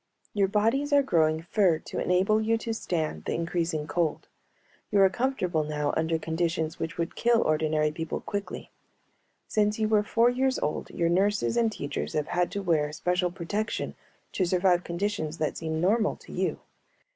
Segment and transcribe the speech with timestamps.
[0.33, 4.27] "Your bodies are growing fur to enable you to stand the increasing cold.
[4.89, 8.71] You are comfortable now under conditions which would kill ordinary people quickly.
[9.47, 13.29] Since you were four years old your nurses and teachers have had to wear special
[13.29, 13.93] protection
[14.31, 16.61] to survive conditions that seem normal to you.